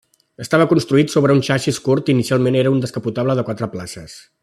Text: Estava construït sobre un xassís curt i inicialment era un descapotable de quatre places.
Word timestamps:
Estava 0.45 0.65
construït 0.71 1.13
sobre 1.15 1.35
un 1.39 1.43
xassís 1.49 1.79
curt 1.89 2.09
i 2.11 2.17
inicialment 2.17 2.61
era 2.65 2.75
un 2.77 2.83
descapotable 2.87 3.37
de 3.41 3.49
quatre 3.51 3.73
places. 3.77 4.21